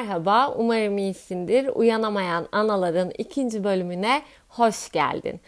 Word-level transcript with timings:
Merhaba, 0.00 0.54
umarım 0.56 0.98
iyisindir. 0.98 1.68
Uyanamayan 1.74 2.48
anaların 2.52 3.10
ikinci 3.18 3.64
bölümüne 3.64 4.22
hoş 4.48 4.90
geldin. 4.90 5.40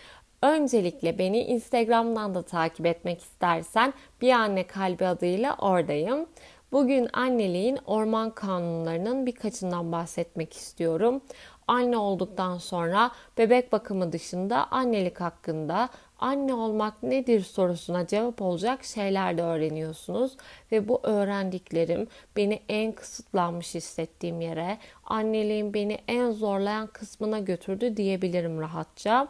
Öncelikle 0.43 1.19
beni 1.19 1.43
Instagram'dan 1.43 2.35
da 2.35 2.43
takip 2.43 2.87
etmek 2.87 3.21
istersen 3.21 3.94
Bir 4.21 4.33
Anne 4.33 4.67
Kalbi 4.67 5.07
adıyla 5.07 5.57
oradayım. 5.57 6.26
Bugün 6.72 7.08
anneliğin 7.12 7.79
orman 7.87 8.30
kanunlarının 8.30 9.26
birkaçından 9.26 9.93
bahsetmek 9.93 10.53
istiyorum. 10.53 11.21
Anne 11.69 11.97
olduktan 11.97 12.58
sonra 12.58 13.11
bebek 13.39 13.72
bakımı 13.72 14.12
dışında 14.12 14.66
annelik 14.71 15.21
hakkında 15.21 15.89
anne 16.23 16.55
olmak 16.55 17.02
nedir 17.02 17.41
sorusuna 17.41 18.07
cevap 18.07 18.43
olacak 18.43 18.84
şeyler 18.84 19.39
de 19.39 19.43
öğreniyorsunuz 19.43 20.37
ve 20.73 20.89
bu 20.89 21.01
öğrendiklerim 21.03 22.09
beni 22.37 22.61
en 22.69 22.93
kısıtlanmış 22.93 23.75
hissettiğim 23.75 24.41
yere, 24.41 24.79
anneliğin 25.05 25.75
beni 25.75 25.99
en 26.09 26.30
zorlayan 26.30 26.87
kısmına 26.87 27.39
götürdü 27.39 27.97
diyebilirim 27.97 28.61
rahatça. 28.61 29.29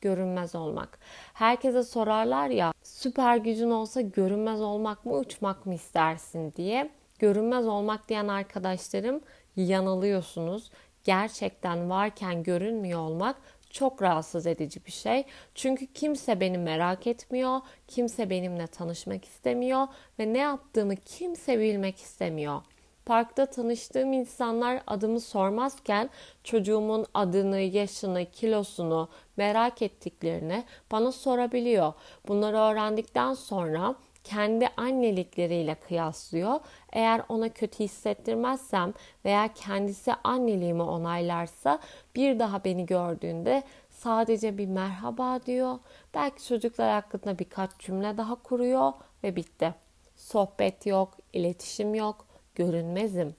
Görünmez 0.00 0.54
olmak. 0.54 0.98
Herkese 1.34 1.82
sorarlar 1.82 2.48
ya, 2.48 2.72
süper 2.82 3.36
gücün 3.36 3.70
olsa 3.70 4.00
görünmez 4.00 4.60
olmak 4.60 5.06
mı, 5.06 5.12
uçmak 5.12 5.66
mı 5.66 5.74
istersin 5.74 6.52
diye. 6.56 6.90
Görünmez 7.18 7.66
olmak 7.66 8.08
diyen 8.08 8.28
arkadaşlarım 8.28 9.20
yanılıyorsunuz. 9.56 10.70
Gerçekten 11.04 11.90
varken 11.90 12.42
görünmüyor 12.42 13.00
olmak 13.00 13.36
çok 13.70 14.02
rahatsız 14.02 14.46
edici 14.46 14.86
bir 14.86 14.92
şey. 14.92 15.24
Çünkü 15.54 15.86
kimse 15.86 16.40
beni 16.40 16.58
merak 16.58 17.06
etmiyor, 17.06 17.60
kimse 17.88 18.30
benimle 18.30 18.66
tanışmak 18.66 19.24
istemiyor 19.24 19.86
ve 20.18 20.32
ne 20.32 20.38
yaptığımı 20.38 20.96
kimse 20.96 21.60
bilmek 21.60 21.96
istemiyor. 21.96 22.62
Parkta 23.06 23.46
tanıştığım 23.46 24.12
insanlar 24.12 24.82
adımı 24.86 25.20
sormazken 25.20 26.10
çocuğumun 26.44 27.06
adını, 27.14 27.60
yaşını, 27.60 28.30
kilosunu 28.30 29.08
merak 29.36 29.82
ettiklerini 29.82 30.64
bana 30.92 31.12
sorabiliyor. 31.12 31.92
Bunları 32.28 32.56
öğrendikten 32.56 33.34
sonra 33.34 33.94
kendi 34.24 34.68
annelikleriyle 34.76 35.74
kıyaslıyor. 35.74 36.60
Eğer 36.92 37.22
ona 37.28 37.48
kötü 37.48 37.84
hissettirmezsem 37.84 38.94
veya 39.24 39.48
kendisi 39.54 40.12
anneliğimi 40.24 40.82
onaylarsa 40.82 41.78
bir 42.14 42.38
daha 42.38 42.64
beni 42.64 42.86
gördüğünde 42.86 43.62
sadece 43.90 44.58
bir 44.58 44.66
merhaba 44.66 45.40
diyor. 45.46 45.78
Belki 46.14 46.46
çocuklar 46.46 46.90
hakkında 46.90 47.38
birkaç 47.38 47.70
cümle 47.78 48.16
daha 48.16 48.34
kuruyor 48.34 48.92
ve 49.24 49.36
bitti. 49.36 49.74
Sohbet 50.16 50.86
yok, 50.86 51.18
iletişim 51.32 51.94
yok, 51.94 52.26
görünmezim. 52.54 53.34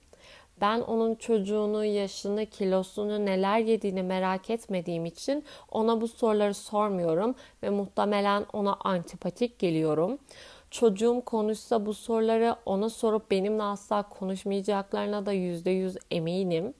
Ben 0.60 0.80
onun 0.80 1.14
çocuğunu, 1.14 1.84
yaşını, 1.84 2.46
kilosunu, 2.46 3.26
neler 3.26 3.58
yediğini 3.58 4.02
merak 4.02 4.50
etmediğim 4.50 5.06
için 5.06 5.44
ona 5.70 6.00
bu 6.00 6.08
soruları 6.08 6.54
sormuyorum 6.54 7.34
ve 7.62 7.70
muhtemelen 7.70 8.46
ona 8.52 8.76
antipatik 8.84 9.58
geliyorum 9.58 10.18
çocuğum 10.72 11.22
konuşsa 11.26 11.86
bu 11.86 11.94
soruları 11.94 12.56
ona 12.66 12.88
sorup 12.88 13.30
benimle 13.30 13.62
asla 13.62 14.02
konuşmayacaklarına 14.02 15.26
da 15.26 15.32
yüzde 15.32 15.70
yüz 15.70 15.96
eminim. 16.10 16.74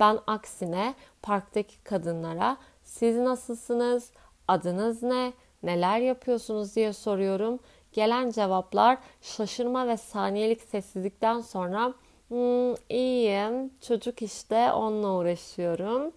Ben 0.00 0.18
aksine 0.26 0.94
parktaki 1.22 1.84
kadınlara 1.84 2.56
siz 2.82 3.16
nasılsınız, 3.16 4.10
adınız 4.48 5.02
ne, 5.02 5.32
neler 5.62 5.98
yapıyorsunuz 5.98 6.76
diye 6.76 6.92
soruyorum. 6.92 7.58
Gelen 7.92 8.30
cevaplar 8.30 8.98
şaşırma 9.20 9.88
ve 9.88 9.96
saniyelik 9.96 10.60
sessizlikten 10.60 11.40
sonra 11.40 11.94
hmm, 12.28 12.74
iyiyim, 12.88 13.70
çocuk 13.88 14.22
işte 14.22 14.72
onunla 14.72 15.12
uğraşıyorum. 15.12 16.12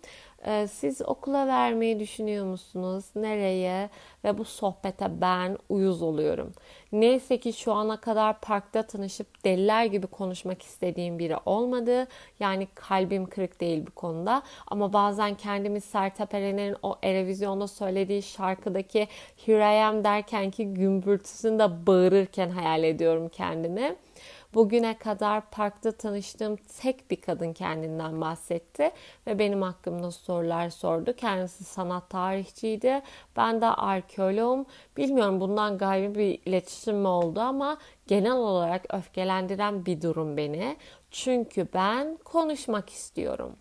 Ee, 0.48 0.68
siz 0.68 1.02
okula 1.02 1.48
vermeyi 1.48 2.00
düşünüyor 2.00 2.46
musunuz? 2.46 3.06
Nereye? 3.16 3.90
Ve 4.24 4.38
bu 4.38 4.46
sohbete 4.46 5.22
ben 5.22 5.58
uyuz 5.70 6.02
oluyorum. 6.02 6.54
Neyse 6.92 7.40
ki 7.40 7.54
şu 7.54 7.74
ana 7.74 8.02
kadar 8.02 8.40
parkta 8.42 8.84
tanışıp 8.84 9.46
deliler 9.46 9.86
gibi 9.86 10.08
konuşmak 10.08 10.62
istediğim 10.62 11.20
biri 11.20 11.38
olmadı. 11.46 12.08
Yani 12.40 12.68
kalbim 12.76 13.26
kırık 13.26 13.62
değil 13.62 13.84
bu 13.88 13.92
konuda. 13.92 14.42
Ama 14.68 14.94
bazen 14.94 15.36
kendimi 15.36 15.82
Sertab 15.82 16.32
Erener'in 16.34 16.76
o 16.84 16.98
Erevizyon'da 17.04 17.68
söylediği 17.68 18.24
şarkıdaki 18.24 19.08
Here 19.46 19.78
I 19.78 19.84
am 19.84 20.04
derken 20.04 20.52
ki 20.52 20.74
gümbürtüsünde 20.74 21.88
bağırırken 21.88 22.50
hayal 22.50 22.84
ediyorum 22.84 23.30
kendimi. 23.30 23.96
Bugüne 24.56 24.98
kadar 24.98 25.50
parkta 25.50 25.92
tanıştığım 25.92 26.56
tek 26.56 27.12
bir 27.12 27.22
kadın 27.22 27.54
kendinden 27.54 28.22
bahsetti 28.22 28.92
ve 29.28 29.40
benim 29.40 29.62
hakkımda 29.62 30.12
sorular 30.12 30.70
sordu. 30.70 31.14
Kendisi 31.18 31.64
sanat 31.64 32.10
tarihçiydi. 32.10 33.02
Ben 33.38 33.62
de 33.62 33.66
arkeoloğum. 33.66 34.66
Bilmiyorum 34.98 35.42
bundan 35.42 35.78
gayrı 35.78 36.16
bir 36.16 36.40
iletişim 36.46 36.98
mi 36.98 37.08
oldu 37.08 37.40
ama 37.40 37.78
genel 38.08 38.36
olarak 38.36 38.94
öfkelendiren 38.94 39.86
bir 39.86 40.02
durum 40.02 40.38
beni. 40.38 40.78
Çünkü 41.12 41.68
ben 41.74 42.18
konuşmak 42.18 42.90
istiyorum. 42.90 43.56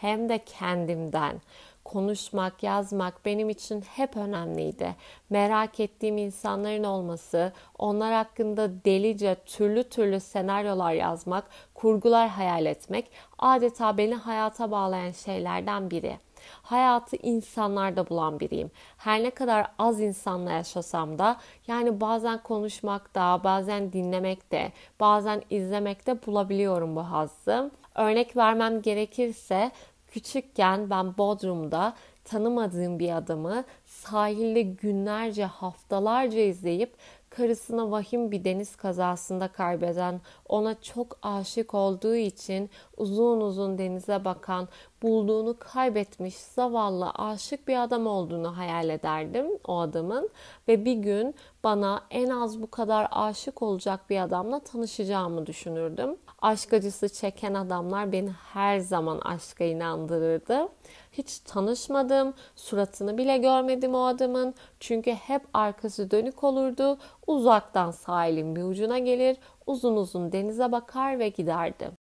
Hem 0.00 0.28
de 0.28 0.38
kendimden 0.38 1.40
konuşmak, 1.84 2.62
yazmak 2.62 3.24
benim 3.24 3.50
için 3.50 3.80
hep 3.80 4.16
önemliydi. 4.16 4.96
Merak 5.30 5.80
ettiğim 5.80 6.18
insanların 6.18 6.84
olması, 6.84 7.52
onlar 7.78 8.12
hakkında 8.12 8.84
delice 8.84 9.36
türlü 9.46 9.82
türlü 9.82 10.20
senaryolar 10.20 10.92
yazmak, 10.92 11.44
kurgular 11.74 12.28
hayal 12.28 12.66
etmek 12.66 13.10
adeta 13.38 13.98
beni 13.98 14.14
hayata 14.14 14.70
bağlayan 14.70 15.12
şeylerden 15.12 15.90
biri. 15.90 16.18
Hayatı 16.62 17.16
insanlarda 17.16 18.08
bulan 18.08 18.40
biriyim. 18.40 18.70
Her 18.96 19.22
ne 19.22 19.30
kadar 19.30 19.66
az 19.78 20.00
insanla 20.00 20.52
yaşasam 20.52 21.18
da 21.18 21.36
yani 21.66 22.00
bazen 22.00 22.42
konuşmakta, 22.42 23.44
bazen 23.44 23.92
dinlemekte, 23.92 24.72
bazen 25.00 25.42
izlemekte 25.50 26.26
bulabiliyorum 26.26 26.96
bu 26.96 27.00
hazzı. 27.00 27.70
Örnek 27.94 28.36
vermem 28.36 28.82
gerekirse 28.82 29.70
Küçükken 30.08 30.90
ben 30.90 31.18
Bodrum'da 31.18 31.94
tanımadığım 32.24 32.98
bir 32.98 33.16
adamı 33.16 33.64
sahilde 33.84 34.62
günlerce, 34.62 35.44
haftalarca 35.44 36.40
izleyip 36.40 36.94
karısına 37.30 37.90
vahim 37.90 38.30
bir 38.30 38.44
deniz 38.44 38.76
kazasında 38.76 39.48
kaybeden, 39.48 40.20
ona 40.48 40.82
çok 40.82 41.18
aşık 41.22 41.74
olduğu 41.74 42.14
için 42.14 42.70
uzun 42.96 43.40
uzun 43.40 43.78
denize 43.78 44.24
bakan, 44.24 44.68
bulduğunu 45.02 45.56
kaybetmiş 45.58 46.36
zavallı 46.36 47.10
aşık 47.10 47.68
bir 47.68 47.82
adam 47.82 48.06
olduğunu 48.06 48.56
hayal 48.56 48.88
ederdim 48.88 49.46
o 49.66 49.78
adamın 49.78 50.30
ve 50.68 50.84
bir 50.84 50.94
gün 50.94 51.34
bana 51.64 52.02
en 52.10 52.28
az 52.28 52.62
bu 52.62 52.70
kadar 52.70 53.08
aşık 53.10 53.62
olacak 53.62 54.10
bir 54.10 54.20
adamla 54.20 54.60
tanışacağımı 54.60 55.46
düşünürdüm. 55.46 56.16
Aşk 56.42 56.72
acısı 56.72 57.08
çeken 57.08 57.54
adamlar 57.54 58.12
beni 58.12 58.30
her 58.30 58.78
zaman 58.78 59.18
aşka 59.18 59.64
inandırırdı. 59.64 60.68
Hiç 61.12 61.38
tanışmadım, 61.38 62.34
suratını 62.56 63.18
bile 63.18 63.38
görmedim 63.38 63.94
o 63.94 64.04
adamın. 64.04 64.54
Çünkü 64.80 65.12
hep 65.12 65.42
arkası 65.54 66.10
dönük 66.10 66.44
olurdu. 66.44 66.98
Uzaktan 67.26 67.90
sahilin 67.90 68.56
bir 68.56 68.62
ucuna 68.62 68.98
gelir, 68.98 69.36
uzun 69.66 69.96
uzun 69.96 70.32
denize 70.32 70.72
bakar 70.72 71.18
ve 71.18 71.28
giderdi. 71.28 71.99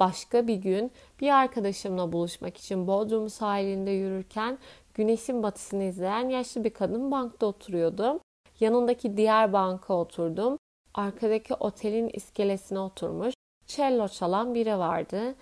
Başka 0.00 0.46
bir 0.46 0.56
gün 0.56 0.92
bir 1.20 1.30
arkadaşımla 1.30 2.12
buluşmak 2.12 2.56
için 2.56 2.86
Bodrum 2.86 3.30
sahilinde 3.30 3.90
yürürken 3.90 4.58
güneşin 4.94 5.42
batısını 5.42 5.84
izleyen 5.84 6.28
yaşlı 6.28 6.64
bir 6.64 6.70
kadın 6.70 7.10
bankta 7.10 7.46
oturuyordu. 7.46 8.20
Yanındaki 8.60 9.16
diğer 9.16 9.52
banka 9.52 9.94
oturdum. 9.94 10.58
Arkadaki 10.94 11.54
otelin 11.54 12.10
iskelesine 12.12 12.78
oturmuş. 12.78 13.34
Cello 13.66 14.08
çalan 14.08 14.54
biri 14.54 14.78
vardı. 14.78 15.34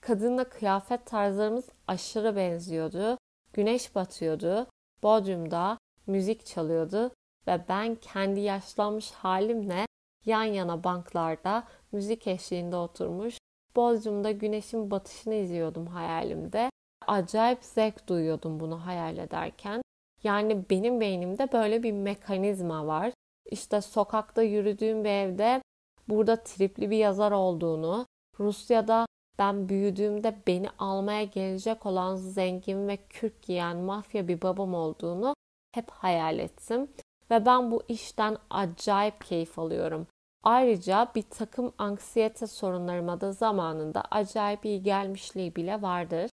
Kadınla 0.00 0.48
kıyafet 0.48 1.06
tarzlarımız 1.06 1.68
aşırı 1.86 2.36
benziyordu. 2.36 3.18
Güneş 3.52 3.94
batıyordu. 3.94 4.66
Bodrum'da 5.02 5.78
müzik 6.06 6.46
çalıyordu 6.46 7.12
ve 7.46 7.60
ben 7.68 7.94
kendi 7.94 8.40
yaşlanmış 8.40 9.10
halimle 9.10 9.86
yan 10.24 10.44
yana 10.44 10.84
banklarda 10.84 11.64
müzik 11.92 12.26
eşliğinde 12.26 12.76
oturmuş 12.76 13.38
Bodrum'da 13.76 14.30
güneşin 14.30 14.90
batışını 14.90 15.34
izliyordum 15.34 15.86
hayalimde. 15.86 16.70
Acayip 17.06 17.64
zevk 17.64 18.08
duyuyordum 18.08 18.60
bunu 18.60 18.86
hayal 18.86 19.18
ederken. 19.18 19.82
Yani 20.22 20.70
benim 20.70 21.00
beynimde 21.00 21.52
böyle 21.52 21.82
bir 21.82 21.92
mekanizma 21.92 22.86
var. 22.86 23.12
İşte 23.50 23.80
sokakta 23.80 24.42
yürüdüğüm 24.42 25.04
bir 25.04 25.10
evde 25.10 25.62
burada 26.08 26.42
tripli 26.42 26.90
bir 26.90 26.96
yazar 26.96 27.32
olduğunu, 27.32 28.06
Rusya'da 28.40 29.06
ben 29.38 29.68
büyüdüğümde 29.68 30.36
beni 30.46 30.68
almaya 30.78 31.24
gelecek 31.24 31.86
olan 31.86 32.16
zengin 32.16 32.88
ve 32.88 32.96
kürk 32.96 33.42
giyen 33.42 33.76
mafya 33.76 34.28
bir 34.28 34.42
babam 34.42 34.74
olduğunu 34.74 35.34
hep 35.74 35.90
hayal 35.90 36.38
ettim. 36.38 36.88
Ve 37.30 37.46
ben 37.46 37.70
bu 37.70 37.82
işten 37.88 38.36
acayip 38.50 39.24
keyif 39.24 39.58
alıyorum. 39.58 40.06
Ayrıca 40.42 41.08
bir 41.14 41.22
takım 41.22 41.72
anksiyete 41.78 42.46
sorunlarıma 42.46 43.20
da 43.20 43.32
zamanında 43.32 44.02
acayip 44.10 44.64
iyi 44.64 44.82
gelmişliği 44.82 45.56
bile 45.56 45.82
vardır. 45.82 46.30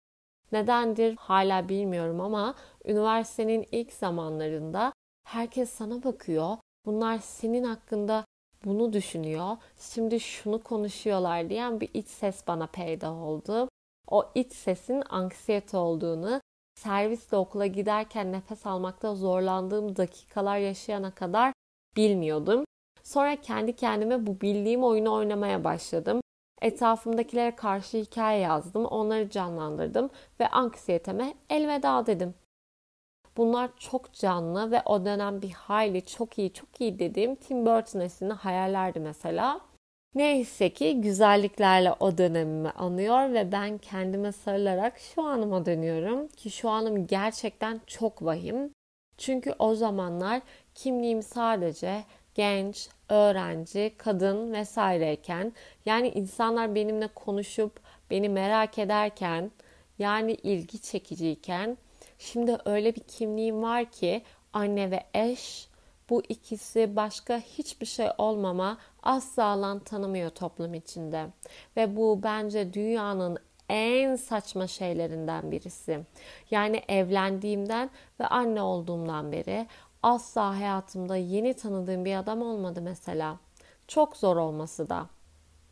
Nedendir 0.51 1.15
hala 1.15 1.69
bilmiyorum 1.69 2.21
ama 2.21 2.55
üniversitenin 2.85 3.67
ilk 3.71 3.93
zamanlarında 3.93 4.93
herkes 5.23 5.69
sana 5.69 6.03
bakıyor. 6.03 6.57
Bunlar 6.85 7.17
senin 7.17 7.63
hakkında 7.63 8.25
bunu 8.65 8.93
düşünüyor. 8.93 9.57
Şimdi 9.79 10.19
şunu 10.19 10.63
konuşuyorlar 10.63 11.49
diyen 11.49 11.81
bir 11.81 11.89
iç 11.93 12.07
ses 12.07 12.47
bana 12.47 12.67
peyda 12.67 13.13
oldu. 13.13 13.69
O 14.07 14.31
iç 14.35 14.53
sesin 14.53 15.03
anksiyete 15.09 15.77
olduğunu, 15.77 16.41
servisle 16.77 17.37
okula 17.37 17.65
giderken 17.65 18.31
nefes 18.31 18.65
almakta 18.65 19.15
zorlandığım 19.15 19.95
dakikalar 19.95 20.57
yaşayana 20.57 21.11
kadar 21.11 21.53
bilmiyordum. 21.95 22.65
Sonra 23.03 23.41
kendi 23.41 23.75
kendime 23.75 24.27
bu 24.27 24.41
bildiğim 24.41 24.83
oyunu 24.83 25.13
oynamaya 25.13 25.63
başladım. 25.63 26.21
Etrafımdakilere 26.61 27.55
karşı 27.55 27.97
hikaye 27.97 28.39
yazdım, 28.39 28.85
onları 28.85 29.29
canlandırdım 29.29 30.09
ve 30.39 30.47
anksiyeteme 30.47 31.33
elveda 31.49 32.05
dedim. 32.05 32.33
Bunlar 33.37 33.69
çok 33.77 34.13
canlı 34.13 34.71
ve 34.71 34.81
o 34.85 35.05
dönem 35.05 35.41
bir 35.41 35.51
hayli 35.51 36.05
çok 36.05 36.37
iyi 36.37 36.53
çok 36.53 36.81
iyi 36.81 36.99
dediğim 36.99 37.35
Tim 37.35 37.65
Burton 37.65 37.99
esinli 37.99 38.33
hayallerdi 38.33 38.99
mesela. 38.99 39.61
Neyse 40.15 40.73
ki 40.73 41.01
güzelliklerle 41.01 41.93
o 41.99 42.17
dönemimi 42.17 42.69
anıyor 42.69 43.33
ve 43.33 43.51
ben 43.51 43.77
kendime 43.77 44.31
sarılarak 44.31 44.99
şu 44.99 45.23
anıma 45.23 45.65
dönüyorum 45.65 46.27
ki 46.27 46.51
şu 46.51 46.69
anım 46.69 47.07
gerçekten 47.07 47.81
çok 47.87 48.25
vahim. 48.25 48.71
Çünkü 49.17 49.53
o 49.59 49.75
zamanlar 49.75 50.41
kimliğim 50.75 51.23
sadece 51.23 52.03
genç, 52.35 52.89
öğrenci, 53.09 53.93
kadın 53.97 54.53
vesaireyken 54.53 55.53
yani 55.85 56.09
insanlar 56.09 56.75
benimle 56.75 57.07
konuşup 57.07 57.79
beni 58.09 58.29
merak 58.29 58.79
ederken 58.79 59.51
yani 59.99 60.33
ilgi 60.33 60.81
çekiciyken 60.81 61.77
şimdi 62.19 62.57
öyle 62.65 62.95
bir 62.95 63.01
kimliğim 63.01 63.61
var 63.63 63.85
ki 63.91 64.21
anne 64.53 64.91
ve 64.91 65.03
eş 65.13 65.67
bu 66.09 66.23
ikisi 66.29 66.95
başka 66.95 67.39
hiçbir 67.39 67.85
şey 67.85 68.07
olmama 68.17 68.77
asla 69.07 69.43
alan 69.43 69.79
tanımıyor 69.79 70.29
toplum 70.29 70.73
içinde. 70.73 71.27
Ve 71.77 71.95
bu 71.95 72.19
bence 72.23 72.73
dünyanın 72.73 73.37
en 73.69 74.15
saçma 74.15 74.67
şeylerinden 74.67 75.51
birisi. 75.51 75.99
Yani 76.51 76.81
evlendiğimden 76.87 77.89
ve 78.19 78.27
anne 78.27 78.61
olduğumdan 78.61 79.31
beri 79.31 79.67
asla 80.03 80.59
hayatımda 80.59 81.15
yeni 81.17 81.53
tanıdığım 81.53 82.05
bir 82.05 82.15
adam 82.15 82.41
olmadı 82.41 82.81
mesela. 82.81 83.37
Çok 83.87 84.17
zor 84.17 84.37
olması 84.37 84.89
da. 84.89 85.05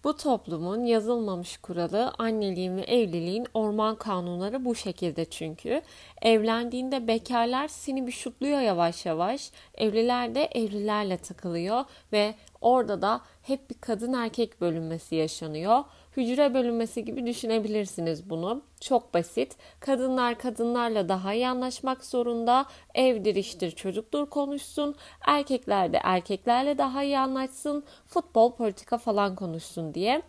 Bu 0.05 0.17
toplumun 0.17 0.83
yazılmamış 0.83 1.57
kuralı 1.57 2.13
anneliğin 2.17 2.77
ve 2.77 2.81
evliliğin 2.81 3.47
orman 3.53 3.95
kanunları 3.95 4.65
bu 4.65 4.75
şekilde 4.75 5.25
çünkü. 5.25 5.81
Evlendiğinde 6.21 7.07
bekarlar 7.07 7.67
seni 7.67 8.07
bir 8.07 8.11
şutluyor 8.11 8.59
yavaş 8.59 9.05
yavaş. 9.05 9.51
Evliler 9.75 10.35
de 10.35 10.45
evlilerle 10.45 11.17
takılıyor 11.17 11.85
ve 12.11 12.35
orada 12.61 13.01
da 13.01 13.21
hep 13.41 13.69
bir 13.69 13.75
kadın 13.81 14.13
erkek 14.13 14.61
bölünmesi 14.61 15.15
yaşanıyor 15.15 15.83
hücre 16.17 16.53
bölünmesi 16.53 17.05
gibi 17.05 17.25
düşünebilirsiniz 17.27 18.29
bunu. 18.29 18.61
Çok 18.81 19.13
basit. 19.13 19.57
Kadınlar 19.79 20.37
kadınlarla 20.37 21.09
daha 21.09 21.33
iyi 21.33 21.47
anlaşmak 21.47 22.05
zorunda. 22.05 22.65
Evdir 22.95 23.35
iştir 23.35 23.71
çocuktur 23.71 24.25
konuşsun. 24.29 24.95
Erkekler 25.27 25.93
de 25.93 25.99
erkeklerle 26.03 26.77
daha 26.77 27.03
iyi 27.03 27.19
anlaşsın. 27.19 27.83
Futbol 28.05 28.55
politika 28.55 28.97
falan 28.97 29.35
konuşsun 29.35 29.93
diye. 29.93 30.21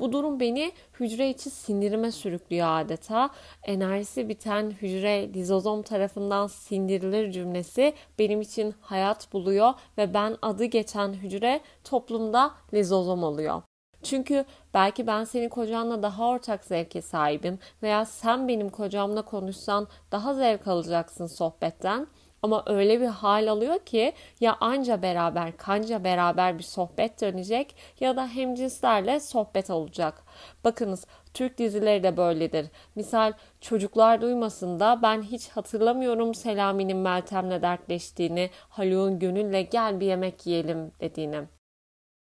Bu 0.00 0.12
durum 0.12 0.40
beni 0.40 0.72
hücre 1.00 1.30
içi 1.30 1.50
sindirime 1.50 2.12
sürüklüyor 2.12 2.66
adeta. 2.80 3.30
Enerjisi 3.62 4.28
biten 4.28 4.70
hücre 4.70 5.34
lizozom 5.34 5.82
tarafından 5.82 6.46
sindirilir 6.46 7.32
cümlesi 7.32 7.94
benim 8.18 8.40
için 8.40 8.74
hayat 8.80 9.32
buluyor 9.32 9.72
ve 9.98 10.14
ben 10.14 10.36
adı 10.42 10.64
geçen 10.64 11.12
hücre 11.12 11.60
toplumda 11.84 12.54
lizozom 12.74 13.22
oluyor. 13.22 13.62
Çünkü 14.04 14.44
belki 14.74 15.06
ben 15.06 15.24
senin 15.24 15.48
kocanla 15.48 16.02
daha 16.02 16.28
ortak 16.28 16.64
zevke 16.64 17.02
sahibim 17.02 17.58
veya 17.82 18.04
sen 18.04 18.48
benim 18.48 18.68
kocamla 18.68 19.22
konuşsan 19.22 19.88
daha 20.12 20.34
zevk 20.34 20.68
alacaksın 20.68 21.26
sohbetten. 21.26 22.06
Ama 22.42 22.62
öyle 22.66 23.00
bir 23.00 23.06
hal 23.06 23.50
alıyor 23.50 23.78
ki 23.78 24.12
ya 24.40 24.56
anca 24.60 25.02
beraber 25.02 25.56
kanca 25.56 26.04
beraber 26.04 26.58
bir 26.58 26.62
sohbet 26.62 27.20
dönecek 27.20 27.76
ya 28.00 28.16
da 28.16 28.28
hemcinslerle 28.28 29.20
sohbet 29.20 29.70
olacak. 29.70 30.22
Bakınız 30.64 31.06
Türk 31.34 31.58
dizileri 31.58 32.02
de 32.02 32.16
böyledir. 32.16 32.66
Misal 32.94 33.32
çocuklar 33.60 34.20
duymasın 34.20 34.80
da 34.80 34.98
ben 35.02 35.22
hiç 35.22 35.48
hatırlamıyorum 35.48 36.34
Selami'nin 36.34 36.96
Meltem'le 36.96 37.62
dertleştiğini, 37.62 38.50
Haluk'un 38.68 39.18
Gönül'le 39.18 39.70
gel 39.70 40.00
bir 40.00 40.06
yemek 40.06 40.46
yiyelim 40.46 40.92
dediğini. 41.00 41.40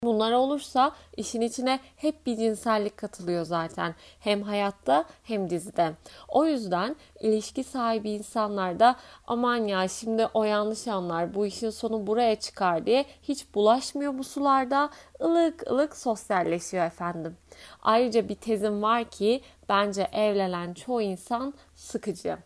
Bunlar 0.04 0.32
olursa 0.32 0.92
işin 1.18 1.42
içine 1.42 1.80
hep 1.96 2.26
bir 2.26 2.38
cinsellik 2.38 2.98
katılıyor 2.98 3.46
zaten. 3.46 3.96
Hem 4.20 4.42
hayatta 4.42 5.06
hem 5.24 5.50
dizide. 5.50 5.94
O 6.28 6.46
yüzden 6.46 6.96
ilişki 7.20 7.64
sahibi 7.64 8.10
insanlar 8.10 8.80
da 8.80 8.96
aman 9.28 9.58
ya 9.58 9.88
şimdi 9.88 10.28
o 10.34 10.44
yanlış 10.44 10.88
anlar 10.88 11.34
bu 11.34 11.46
işin 11.46 11.70
sonu 11.70 12.08
buraya 12.08 12.36
çıkar 12.36 12.86
diye 12.86 13.06
hiç 13.24 13.56
bulaşmıyor 13.56 14.18
bu 14.18 14.24
sularda. 14.24 14.90
ılık 15.22 15.72
ılık 15.72 15.98
sosyalleşiyor 15.98 16.86
efendim. 16.86 17.38
Ayrıca 17.82 18.30
bir 18.30 18.36
tezim 18.36 18.82
var 18.82 19.04
ki 19.04 19.42
bence 19.70 20.08
evlenen 20.14 20.74
çoğu 20.74 21.02
insan 21.02 21.54
sıkıcı. 21.76 22.38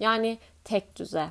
Yani 0.00 0.38
tek 0.64 0.96
düze 0.96 1.30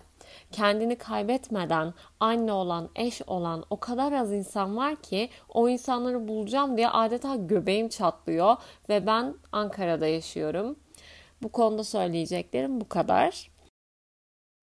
kendini 0.52 0.96
kaybetmeden 0.96 1.94
anne 2.20 2.52
olan, 2.52 2.90
eş 2.96 3.22
olan 3.28 3.66
o 3.70 3.80
kadar 3.80 4.12
az 4.12 4.32
insan 4.32 4.78
var 4.78 4.96
ki 4.96 5.30
o 5.50 5.70
insanları 5.70 6.28
bulacağım 6.28 6.78
diye 6.78 6.90
adeta 6.90 7.36
göbeğim 7.36 7.90
çatlıyor 7.90 8.56
ve 8.90 9.08
ben 9.08 9.36
Ankara'da 9.52 10.08
yaşıyorum. 10.08 10.76
Bu 11.44 11.50
konuda 11.50 11.84
söyleyeceklerim 11.84 12.82
bu 12.82 12.90
kadar. 12.90 13.53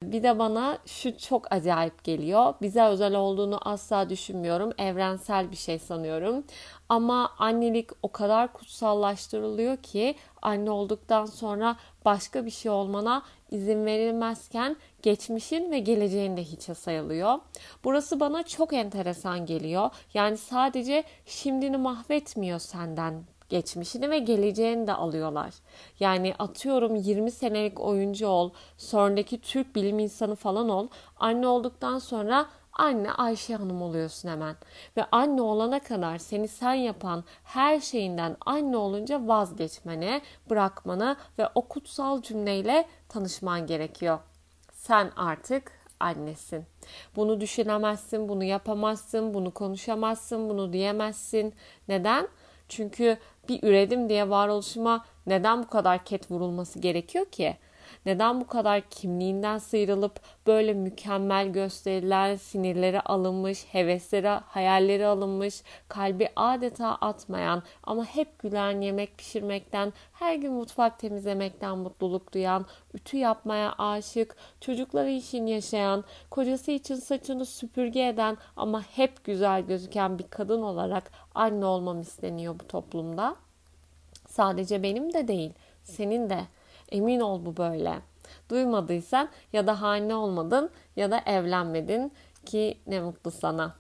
Bir 0.05 0.23
de 0.23 0.39
bana 0.39 0.79
şu 0.87 1.19
çok 1.19 1.53
acayip 1.53 2.05
geliyor. 2.05 2.55
Bize 2.63 2.83
özel 2.83 3.15
olduğunu 3.15 3.59
asla 3.69 4.11
düşünmüyorum. 4.11 4.73
Evrensel 4.79 5.51
bir 5.51 5.57
şey 5.57 5.79
sanıyorum. 5.79 6.45
Ama 6.89 7.35
annelik 7.39 7.91
o 8.03 8.13
kadar 8.13 8.53
kutsallaştırılıyor 8.53 9.77
ki 9.77 10.15
anne 10.43 10.71
olduktan 10.71 11.27
sonra 11.27 11.77
başka 12.05 12.47
bir 12.47 12.51
şey 12.51 12.71
olmana 12.71 13.23
izin 13.51 13.87
verilmezken 13.87 14.77
geçmişin 15.03 15.71
ve 15.71 15.79
geleceğin 15.79 16.37
de 16.37 16.45
hiçe 16.45 16.75
sayılıyor. 16.75 17.39
Burası 17.85 18.21
bana 18.21 18.43
çok 18.43 18.73
enteresan 18.73 19.47
geliyor. 19.47 19.91
Yani 20.15 20.37
sadece 20.37 21.05
şimdini 21.27 21.77
mahvetmiyor 21.77 22.59
senden 22.59 23.25
geçmişini 23.51 24.11
ve 24.11 24.19
geleceğini 24.19 24.87
de 24.87 24.93
alıyorlar. 24.93 25.55
Yani 26.01 26.35
atıyorum 26.39 26.97
20 26.97 27.31
senelik 27.31 27.81
oyuncu 27.81 28.27
ol, 28.27 28.51
sonraki 28.77 29.41
Türk 29.41 29.77
bilim 29.77 29.99
insanı 29.99 30.35
falan 30.35 30.69
ol. 30.69 30.89
Anne 31.17 31.47
olduktan 31.47 31.99
sonra 31.99 32.47
anne 32.73 33.13
Ayşe 33.13 33.55
Hanım 33.55 33.83
oluyorsun 33.83 34.29
hemen. 34.29 34.57
Ve 34.97 35.05
anne 35.13 35.43
olana 35.43 35.81
kadar 35.81 36.19
seni 36.19 36.49
sen 36.49 36.75
yapan 36.75 37.25
her 37.45 37.81
şeyinden 37.81 38.37
anne 38.47 38.77
olunca 38.77 39.29
vazgeçmene, 39.29 40.23
bırakmana 40.51 41.17
ve 41.39 41.49
o 41.55 41.69
kutsal 41.69 42.23
cümleyle 42.23 42.89
tanışman 43.09 43.67
gerekiyor. 43.67 44.19
Sen 44.73 45.11
artık 45.17 45.73
annesin. 46.01 46.67
Bunu 47.17 47.41
düşünemezsin, 47.41 48.29
bunu 48.29 48.45
yapamazsın, 48.45 49.35
bunu 49.35 49.51
konuşamazsın, 49.51 50.49
bunu 50.49 50.73
diyemezsin. 50.73 51.55
Neden? 51.89 52.29
Çünkü 52.69 53.19
bir 53.49 53.63
üredim 53.63 54.09
diye 54.09 54.31
varoluşuma 54.31 55.05
neden 55.27 55.63
bu 55.63 55.67
kadar 55.69 56.05
ket 56.05 56.31
vurulması 56.31 56.79
gerekiyor 56.79 57.27
ki? 57.27 57.57
Neden 58.07 58.41
bu 58.41 58.47
kadar 58.47 58.81
kimliğinden 58.81 59.59
sıyrılıp 59.59 60.21
böyle 60.47 60.75
mükemmel 60.75 61.49
gösterilen 61.49 62.37
sinirleri 62.37 63.01
alınmış, 63.01 63.65
hevesleri, 63.65 64.29
hayalleri 64.29 65.07
alınmış, 65.07 65.63
kalbi 65.89 66.29
adeta 66.37 66.95
atmayan 66.95 67.63
ama 67.85 68.05
hep 68.05 68.39
gülen 68.39 68.81
yemek 68.81 69.19
pişirmekten, 69.19 69.93
her 70.13 70.35
gün 70.35 70.53
mutfak 70.53 70.99
temizlemekten 70.99 71.79
mutluluk 71.79 72.35
duyan, 72.35 72.67
ütü 72.95 73.17
yapmaya 73.17 73.75
aşık, 73.79 74.37
çocukları 74.61 75.11
için 75.11 75.47
yaşayan, 75.47 76.05
kocası 76.31 76.71
için 76.71 76.97
saçını 76.97 77.47
süpürge 77.47 78.09
eden 78.09 78.37
ama 78.57 78.83
hep 78.83 79.25
güzel 79.25 79.63
gözüken 79.63 80.19
bir 80.19 80.29
kadın 80.29 80.63
olarak 80.63 81.11
anne 81.35 81.65
olmam 81.65 82.01
isteniyor 82.01 82.55
bu 82.61 82.67
toplumda. 82.67 83.37
Sadece 84.29 84.83
benim 84.83 85.13
de 85.13 85.29
değil, 85.29 85.53
senin 85.83 86.31
de. 86.31 86.41
Emin 86.91 87.21
ol 87.21 87.47
bu 87.47 87.57
böyle. 87.57 87.95
Duymadıysan 88.51 89.29
ya 89.53 89.67
da 89.67 89.83
hane 89.83 90.15
olmadın 90.15 90.71
ya 90.97 91.11
da 91.11 91.23
evlenmedin 91.27 92.13
ki 92.47 92.79
ne 92.87 93.01
mutlu 93.01 93.31
sana. 93.31 93.75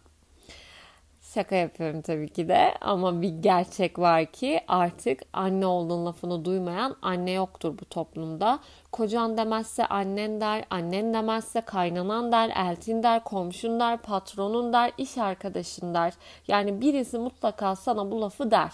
Şaka 1.34 1.56
yapıyorum 1.56 2.02
tabii 2.02 2.28
ki 2.28 2.48
de 2.48 2.74
ama 2.80 3.22
bir 3.22 3.28
gerçek 3.28 3.98
var 3.98 4.26
ki 4.26 4.60
artık 4.68 5.22
anne 5.32 5.66
olduğun 5.66 6.06
lafını 6.06 6.44
duymayan 6.44 6.96
anne 7.02 7.30
yoktur 7.30 7.78
bu 7.78 7.84
toplumda. 7.84 8.58
Kocan 8.92 9.36
demezse 9.38 9.86
annen 9.86 10.40
der, 10.40 10.64
annen 10.70 11.14
demezse 11.14 11.60
kaynanan 11.60 12.32
der, 12.32 12.70
eltin 12.70 13.02
der, 13.02 13.24
komşun 13.24 13.80
der, 13.80 13.98
patronun 13.98 14.72
der, 14.72 14.92
iş 14.98 15.18
arkadaşın 15.18 15.94
der. 15.94 16.12
Yani 16.48 16.80
birisi 16.80 17.18
mutlaka 17.18 17.76
sana 17.76 18.10
bu 18.10 18.20
lafı 18.20 18.50
der. 18.50 18.72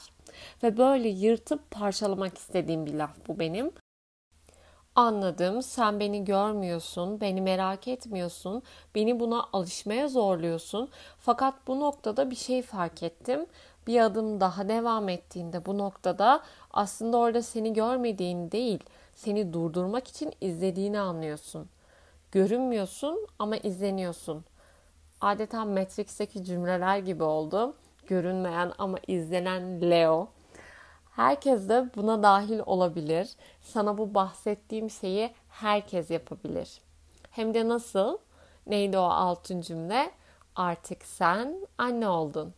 Ve 0.63 0.77
böyle 0.77 1.09
yırtıp 1.09 1.71
parçalamak 1.71 2.39
istediğim 2.39 2.87
bir 2.87 2.95
laf 2.95 3.29
bu 3.29 3.39
benim. 3.39 3.71
Anladım. 4.97 5.63
Sen 5.63 6.01
beni 6.01 6.25
görmüyorsun, 6.25 7.21
beni 7.21 7.41
merak 7.41 7.89
etmiyorsun, 7.89 8.63
beni 8.95 9.21
buna 9.21 9.47
alışmaya 9.53 10.09
zorluyorsun. 10.09 10.89
Fakat 11.21 11.55
bu 11.67 11.81
noktada 11.81 12.31
bir 12.31 12.37
şey 12.37 12.63
fark 12.63 13.03
ettim. 13.03 13.47
Bir 13.87 14.01
adım 14.01 14.41
daha 14.41 14.69
devam 14.69 15.09
ettiğinde 15.09 15.67
bu 15.67 15.79
noktada 15.79 16.43
aslında 16.71 17.17
orada 17.19 17.43
seni 17.43 17.73
görmediğini 17.73 18.53
değil, 18.53 18.81
seni 19.15 19.53
durdurmak 19.53 20.09
için 20.09 20.33
izlediğini 20.41 21.01
anlıyorsun. 21.01 21.69
Görünmüyorsun 22.33 23.27
ama 23.39 23.57
izleniyorsun. 23.57 24.45
Adeta 25.21 25.65
Matrix'teki 25.65 26.45
cümleler 26.45 26.99
gibi 26.99 27.23
oldu. 27.23 27.75
Görünmeyen 28.07 28.73
ama 28.79 28.99
izlenen 29.07 29.91
Leo. 29.91 30.29
Herkes 31.17 31.69
de 31.69 31.91
buna 31.97 32.23
dahil 32.23 32.61
olabilir. 32.67 33.29
Sana 33.61 33.99
bu 33.99 34.15
bahsettiğim 34.15 34.91
şeyi 34.91 35.35
herkes 35.49 36.11
yapabilir. 36.11 36.81
Hem 37.31 37.55
de 37.55 37.69
nasıl? 37.69 38.19
Neydi 38.67 38.99
o 38.99 39.03
altın 39.03 39.61
cümle? 39.61 40.11
Artık 40.57 41.05
sen 41.05 41.67
anne 41.79 42.09
oldun. 42.09 42.55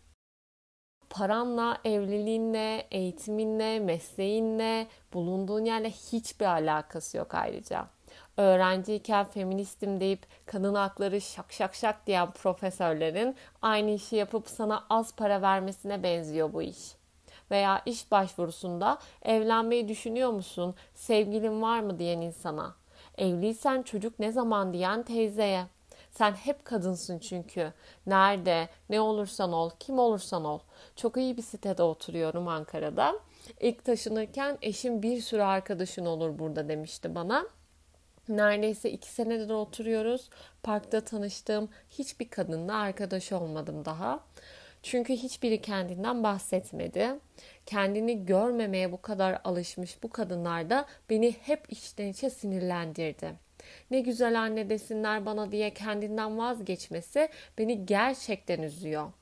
Paranla, 1.10 1.78
evliliğinle, 1.84 2.86
eğitiminle, 2.90 3.80
mesleğinle, 3.80 4.86
bulunduğun 5.12 5.64
yerle 5.64 5.90
hiçbir 5.90 6.46
alakası 6.46 7.16
yok 7.16 7.34
ayrıca. 7.34 7.86
Öğrenciyken 8.36 9.24
feministim 9.24 10.00
deyip 10.00 10.26
kadın 10.46 10.74
hakları 10.74 11.20
şak 11.20 11.52
şak 11.52 11.74
şak 11.74 12.06
diyen 12.06 12.30
profesörlerin 12.30 13.36
aynı 13.62 13.90
işi 13.90 14.16
yapıp 14.16 14.48
sana 14.48 14.84
az 14.90 15.14
para 15.14 15.42
vermesine 15.42 16.02
benziyor 16.02 16.52
bu 16.52 16.62
iş 16.62 16.97
veya 17.50 17.82
iş 17.86 18.10
başvurusunda 18.10 18.98
evlenmeyi 19.22 19.88
düşünüyor 19.88 20.30
musun, 20.30 20.74
sevgilin 20.94 21.62
var 21.62 21.80
mı 21.80 21.98
diyen 21.98 22.20
insana, 22.20 22.74
evliysen 23.18 23.82
çocuk 23.82 24.18
ne 24.18 24.32
zaman 24.32 24.72
diyen 24.72 25.02
teyzeye. 25.02 25.66
Sen 26.10 26.32
hep 26.32 26.64
kadınsın 26.64 27.18
çünkü. 27.18 27.72
Nerede, 28.06 28.68
ne 28.90 29.00
olursan 29.00 29.52
ol, 29.52 29.70
kim 29.80 29.98
olursan 29.98 30.44
ol. 30.44 30.58
Çok 30.96 31.16
iyi 31.16 31.36
bir 31.36 31.42
sitede 31.42 31.82
oturuyorum 31.82 32.48
Ankara'da. 32.48 33.18
İlk 33.60 33.84
taşınırken 33.84 34.58
eşim 34.62 35.02
bir 35.02 35.20
sürü 35.20 35.42
arkadaşın 35.42 36.06
olur 36.06 36.38
burada 36.38 36.68
demişti 36.68 37.14
bana. 37.14 37.46
Neredeyse 38.28 38.90
iki 38.90 39.08
senedir 39.08 39.50
oturuyoruz. 39.50 40.30
Parkta 40.62 41.00
tanıştığım 41.00 41.68
hiçbir 41.90 42.28
kadınla 42.28 42.76
arkadaş 42.76 43.32
olmadım 43.32 43.84
daha. 43.84 44.20
Çünkü 44.82 45.12
hiçbiri 45.12 45.62
kendinden 45.62 46.22
bahsetmedi. 46.22 47.08
Kendini 47.66 48.26
görmemeye 48.26 48.92
bu 48.92 49.02
kadar 49.02 49.40
alışmış 49.44 50.02
bu 50.02 50.10
kadınlar 50.10 50.70
da 50.70 50.86
beni 51.10 51.36
hep 51.42 51.72
içten 51.72 52.06
içe 52.06 52.30
sinirlendirdi. 52.30 53.32
Ne 53.90 54.00
güzel 54.00 54.40
anne 54.40 54.70
desinler 54.70 55.26
bana 55.26 55.52
diye 55.52 55.74
kendinden 55.74 56.38
vazgeçmesi 56.38 57.28
beni 57.58 57.86
gerçekten 57.86 58.62
üzüyor. 58.62 59.12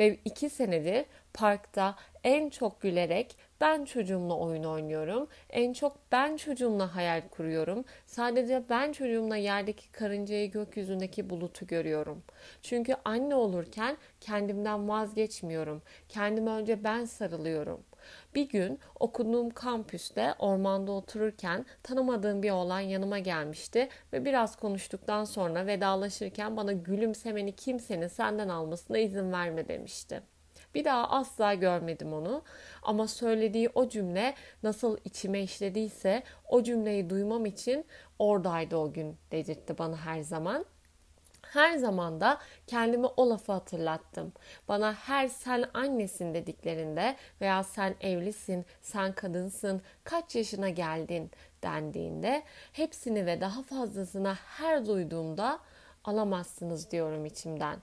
Ve 0.00 0.18
iki 0.24 0.50
senedir 0.50 1.04
parkta 1.34 1.96
en 2.24 2.50
çok 2.50 2.80
gülerek 2.80 3.36
ben 3.60 3.84
çocuğumla 3.84 4.36
oyun 4.38 4.64
oynuyorum. 4.64 5.28
En 5.50 5.72
çok 5.72 6.12
ben 6.12 6.36
çocuğumla 6.36 6.94
hayal 6.94 7.22
kuruyorum. 7.30 7.84
Sadece 8.06 8.62
ben 8.70 8.92
çocuğumla 8.92 9.36
yerdeki 9.36 9.92
karıncayı 9.92 10.50
gökyüzündeki 10.50 11.30
bulutu 11.30 11.66
görüyorum. 11.66 12.22
Çünkü 12.62 12.96
anne 13.04 13.34
olurken 13.34 13.96
kendimden 14.20 14.88
vazgeçmiyorum. 14.88 15.82
Kendime 16.08 16.50
önce 16.50 16.84
ben 16.84 17.04
sarılıyorum. 17.04 17.80
Bir 18.34 18.48
gün 18.48 18.78
okuduğum 19.00 19.50
kampüste 19.50 20.34
ormanda 20.38 20.92
otururken 20.92 21.66
tanımadığım 21.82 22.42
bir 22.42 22.50
oğlan 22.50 22.80
yanıma 22.80 23.18
gelmişti 23.18 23.88
ve 24.12 24.24
biraz 24.24 24.56
konuştuktan 24.56 25.24
sonra 25.24 25.66
vedalaşırken 25.66 26.56
bana 26.56 26.72
gülümsemeni 26.72 27.56
kimsenin 27.56 28.08
senden 28.08 28.48
almasına 28.48 28.98
izin 28.98 29.32
verme 29.32 29.68
demişti. 29.68 30.35
Bir 30.74 30.84
daha 30.84 31.10
asla 31.10 31.54
görmedim 31.54 32.12
onu. 32.12 32.42
Ama 32.82 33.08
söylediği 33.08 33.70
o 33.74 33.88
cümle 33.88 34.34
nasıl 34.62 34.98
içime 35.04 35.42
işlediyse 35.42 36.22
o 36.48 36.62
cümleyi 36.62 37.10
duymam 37.10 37.46
için 37.46 37.84
oradaydı 38.18 38.76
o 38.76 38.92
gün 38.92 39.16
dedirtti 39.32 39.78
bana 39.78 39.96
her 39.96 40.20
zaman. 40.20 40.66
Her 41.42 41.76
zaman 41.76 42.20
da 42.20 42.38
kendime 42.66 43.06
o 43.16 43.30
lafı 43.30 43.52
hatırlattım. 43.52 44.32
Bana 44.68 44.94
her 44.94 45.28
sen 45.28 45.64
annesin 45.74 46.34
dediklerinde 46.34 47.16
veya 47.40 47.62
sen 47.62 47.94
evlisin, 48.00 48.66
sen 48.82 49.12
kadınsın, 49.12 49.82
kaç 50.04 50.36
yaşına 50.36 50.68
geldin 50.68 51.30
dendiğinde 51.62 52.42
hepsini 52.72 53.26
ve 53.26 53.40
daha 53.40 53.62
fazlasını 53.62 54.34
her 54.34 54.86
duyduğumda 54.86 55.58
alamazsınız 56.08 56.90
diyorum 56.90 57.26
içimden. 57.26 57.78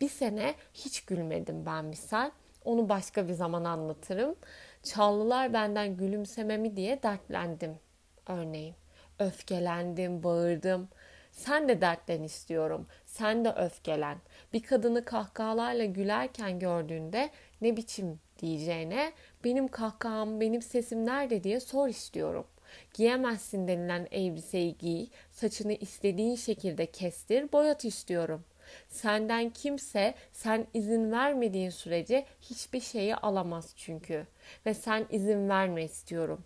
Bir 0.00 0.08
sene 0.08 0.54
hiç 0.74 1.04
gülmedim 1.04 1.66
ben 1.66 1.84
misal. 1.84 2.30
Onu 2.64 2.88
başka 2.88 3.28
bir 3.28 3.32
zaman 3.32 3.64
anlatırım. 3.64 4.34
Çallılar 4.82 5.52
benden 5.52 5.96
gülümsememi 5.96 6.76
diye 6.76 7.02
dertlendim 7.02 7.78
örneğin. 8.26 8.74
Öfkelendim, 9.18 10.22
bağırdım. 10.22 10.88
Sen 11.32 11.68
de 11.68 11.80
dertlen 11.80 12.22
istiyorum. 12.22 12.86
Sen 13.06 13.44
de 13.44 13.52
öfkelen. 13.52 14.18
Bir 14.52 14.62
kadını 14.62 15.04
kahkahalarla 15.04 15.84
gülerken 15.84 16.58
gördüğünde 16.58 17.30
ne 17.60 17.76
biçim 17.76 18.20
diyeceğine 18.38 19.12
benim 19.44 19.68
kahkaham, 19.68 20.40
benim 20.40 20.62
sesim 20.62 21.06
nerede 21.06 21.44
diye 21.44 21.60
sor 21.60 21.88
istiyorum. 21.88 22.46
Giyemezsin 22.94 23.68
denilen 23.68 24.08
elbiseyi 24.10 24.78
giy, 24.78 25.06
saçını 25.30 25.72
istediğin 25.72 26.36
şekilde 26.36 26.86
kestir, 26.86 27.52
boyat 27.52 27.84
istiyorum. 27.84 28.44
Senden 28.88 29.50
kimse 29.50 30.14
sen 30.32 30.66
izin 30.74 31.12
vermediğin 31.12 31.70
sürece 31.70 32.26
hiçbir 32.40 32.80
şeyi 32.80 33.16
alamaz 33.16 33.72
çünkü. 33.76 34.26
Ve 34.66 34.74
sen 34.74 35.06
izin 35.10 35.48
verme 35.48 35.84
istiyorum. 35.84 36.44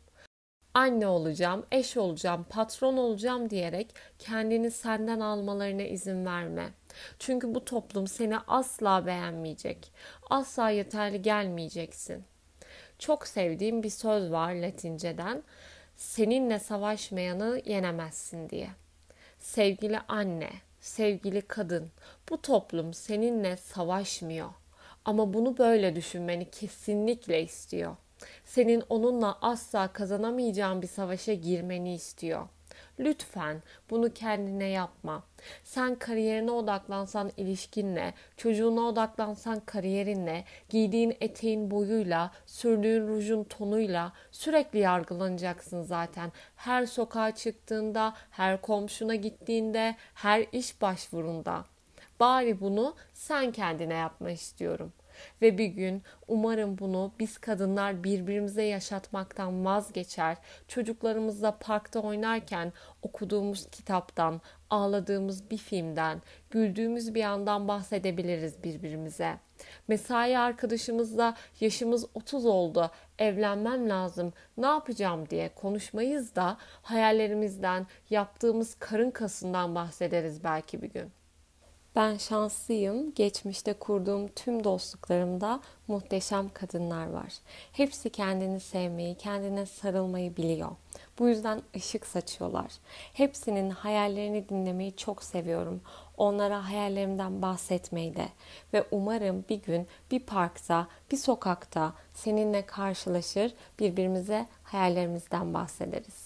Anne 0.75 1.07
olacağım, 1.07 1.67
eş 1.73 1.97
olacağım, 1.97 2.47
patron 2.51 2.97
olacağım 2.97 3.51
diyerek 3.51 3.95
kendini 4.19 4.71
senden 4.71 5.21
almalarına 5.21 5.83
izin 5.83 6.27
verme. 6.27 6.69
Çünkü 7.19 7.55
bu 7.55 7.65
toplum 7.65 8.07
seni 8.07 8.39
asla 8.39 9.07
beğenmeyecek. 9.07 9.93
Asla 10.31 10.71
yeterli 10.71 11.23
gelmeyeceksin. 11.23 12.25
Çok 12.99 13.27
sevdiğim 13.27 13.83
bir 13.83 13.91
söz 13.91 14.31
var 14.31 14.55
Latinceden 14.55 15.43
seninle 15.97 16.59
savaşmayanı 16.59 17.63
yenemezsin 17.65 18.49
diye. 18.49 18.69
Sevgili 19.39 19.99
anne, 20.09 20.51
sevgili 20.81 21.43
kadın, 21.43 21.91
bu 22.31 22.43
toplum 22.43 22.95
seninle 22.95 23.57
savaşmıyor. 23.57 24.49
Ama 25.05 25.35
bunu 25.35 25.59
böyle 25.59 25.97
düşünmeni 25.97 26.51
kesinlikle 26.51 27.43
istiyor. 27.43 27.97
Senin 28.45 28.83
onunla 28.89 29.39
asla 29.41 29.93
kazanamayacağın 29.93 30.83
bir 30.83 30.87
savaşa 30.87 31.33
girmeni 31.33 31.95
istiyor. 31.95 32.49
Lütfen 32.99 33.63
bunu 33.91 34.13
kendine 34.15 34.69
yapma. 34.69 35.23
Sen 35.65 35.95
kariyerine 35.95 36.51
odaklansan 36.51 37.31
ilişkinle, 37.37 38.15
çocuğuna 38.37 38.81
odaklansan 38.81 39.61
kariyerinle, 39.61 40.45
giydiğin 40.69 41.17
eteğin 41.21 41.71
boyuyla, 41.71 42.31
sürdüğün 42.47 43.09
rujun 43.09 43.45
tonuyla 43.45 44.13
sürekli 44.31 44.79
yargılanacaksın 44.79 45.83
zaten. 45.83 46.33
Her 46.57 46.87
sokağa 46.87 47.35
çıktığında, 47.35 48.15
her 48.31 48.61
komşuna 48.61 49.15
gittiğinde, 49.15 49.97
her 50.15 50.47
iş 50.53 50.83
başvurunda. 50.83 51.65
Bari 52.21 52.61
bunu 52.61 52.95
sen 53.15 53.53
kendine 53.53 53.95
yapma 53.95 54.31
istiyorum. 54.31 54.93
Ve 55.43 55.59
bir 55.59 55.67
gün 55.67 56.03
umarım 56.29 56.79
bunu 56.79 57.13
biz 57.19 57.39
kadınlar 57.39 58.05
birbirimize 58.05 58.63
yaşatmaktan 58.63 59.65
vazgeçer. 59.65 60.37
Çocuklarımızla 60.69 61.59
parkta 61.59 62.01
oynarken 62.01 62.73
okuduğumuz 63.03 63.71
kitaptan, 63.71 64.41
ağladığımız 64.71 65.51
bir 65.51 65.59
filmden, 65.59 66.23
güldüğümüz 66.51 67.15
bir 67.15 67.25
andan 67.25 67.69
bahsedebiliriz 67.69 68.65
birbirimize. 68.65 69.39
Mesai 69.89 70.39
arkadaşımızla 70.39 71.37
yaşımız 71.61 72.07
30 72.15 72.47
oldu, 72.47 72.91
evlenmem 73.19 73.89
lazım, 73.89 74.33
ne 74.57 74.67
yapacağım 74.67 75.29
diye 75.31 75.55
konuşmayız 75.55 76.35
da 76.35 76.57
hayallerimizden, 76.83 77.87
yaptığımız 78.11 78.75
karın 78.75 79.11
kasından 79.11 79.75
bahsederiz 79.75 80.45
belki 80.45 80.83
bir 80.83 80.91
gün. 80.91 81.22
Ben 81.97 82.17
şanslıyım. 82.17 83.15
Geçmişte 83.15 83.73
kurduğum 83.73 84.29
tüm 84.29 84.65
dostluklarımda 84.65 85.61
muhteşem 85.89 86.49
kadınlar 86.49 87.07
var. 87.07 87.33
Hepsi 87.73 88.11
kendini 88.11 88.61
sevmeyi, 88.61 89.15
kendine 89.15 89.67
sarılmayı 89.67 90.37
biliyor. 90.37 90.71
Bu 91.19 91.29
yüzden 91.29 91.63
ışık 91.77 92.07
saçıyorlar. 92.07 92.73
Hepsinin 93.13 93.71
hayallerini 93.71 94.49
dinlemeyi 94.49 94.97
çok 94.97 95.23
seviyorum. 95.23 95.81
Onlara 96.17 96.69
hayallerimden 96.69 97.43
bahsetmeyi 97.43 98.17
de. 98.17 98.29
Ve 98.73 98.85
umarım 98.91 99.45
bir 99.49 99.63
gün 99.63 99.87
bir 100.11 100.21
parkta, 100.21 100.89
bir 101.11 101.17
sokakta 101.17 101.93
seninle 102.15 102.67
karşılaşır, 102.67 103.55
birbirimize 103.79 104.47
hayallerimizden 104.63 105.55
bahsederiz. 105.55 106.22